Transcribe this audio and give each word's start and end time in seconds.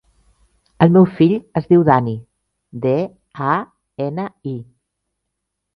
El 0.85 0.93
meu 0.95 1.05
fill 1.19 1.35
es 1.61 1.69
diu 1.73 1.85
Dani: 1.91 2.15
de, 2.87 2.97
a, 3.53 3.61
ena, 4.09 4.29
i. 4.57 4.57